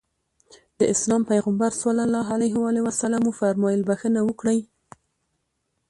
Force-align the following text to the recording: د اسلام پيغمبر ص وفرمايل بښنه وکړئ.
د 0.79 0.81
اسلام 0.93 1.21
پيغمبر 1.31 1.71
ص 1.79 1.83
وفرمايل 3.29 3.81
بښنه 3.89 4.21
وکړئ. 4.25 4.59